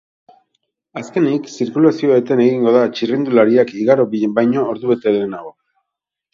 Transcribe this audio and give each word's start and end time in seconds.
Azkenik, 1.01 1.49
zirkulazioa 1.57 2.17
eten 2.23 2.41
egingo 2.47 2.75
da 2.77 2.83
txirrindulariak 2.97 3.77
igaro 3.85 4.09
baino 4.19 4.67
ordubete 4.75 5.17
lehenago. 5.19 5.57